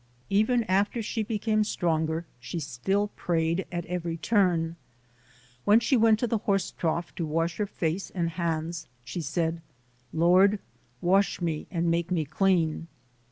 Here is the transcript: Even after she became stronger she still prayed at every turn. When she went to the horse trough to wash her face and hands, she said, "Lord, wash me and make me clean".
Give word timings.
Even 0.31 0.63
after 0.63 1.03
she 1.03 1.21
became 1.21 1.63
stronger 1.63 2.25
she 2.39 2.59
still 2.59 3.09
prayed 3.09 3.67
at 3.71 3.85
every 3.85 4.17
turn. 4.17 4.75
When 5.63 5.79
she 5.79 5.95
went 5.95 6.17
to 6.21 6.25
the 6.25 6.39
horse 6.39 6.71
trough 6.71 7.13
to 7.13 7.23
wash 7.27 7.57
her 7.57 7.67
face 7.67 8.09
and 8.09 8.31
hands, 8.31 8.87
she 9.05 9.21
said, 9.21 9.61
"Lord, 10.11 10.57
wash 11.01 11.39
me 11.39 11.67
and 11.69 11.91
make 11.91 12.09
me 12.09 12.25
clean". 12.25 12.87